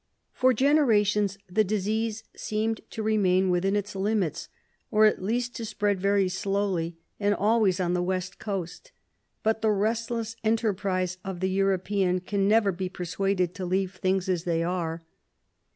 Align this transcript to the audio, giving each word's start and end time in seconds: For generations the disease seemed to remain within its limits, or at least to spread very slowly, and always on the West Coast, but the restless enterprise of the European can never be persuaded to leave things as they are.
For 0.33 0.51
generations 0.51 1.37
the 1.47 1.63
disease 1.63 2.23
seemed 2.35 2.81
to 2.89 3.03
remain 3.03 3.51
within 3.51 3.75
its 3.75 3.95
limits, 3.95 4.49
or 4.89 5.05
at 5.05 5.21
least 5.21 5.55
to 5.57 5.63
spread 5.63 5.99
very 6.01 6.27
slowly, 6.27 6.97
and 7.19 7.35
always 7.35 7.79
on 7.79 7.93
the 7.93 8.01
West 8.01 8.39
Coast, 8.39 8.93
but 9.43 9.61
the 9.61 9.69
restless 9.69 10.35
enterprise 10.43 11.19
of 11.23 11.39
the 11.39 11.51
European 11.51 12.19
can 12.19 12.47
never 12.47 12.71
be 12.71 12.89
persuaded 12.89 13.53
to 13.53 13.63
leave 13.63 13.93
things 13.93 14.27
as 14.27 14.43
they 14.43 14.63
are. 14.63 15.03